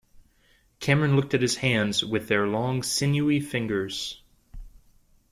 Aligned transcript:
Cameron 0.79 1.15
looked 1.15 1.35
at 1.35 1.43
his 1.43 1.57
hands 1.57 2.03
with 2.03 2.27
their 2.27 2.47
long, 2.47 2.81
sinewy 2.81 3.39
fingers. 3.39 4.19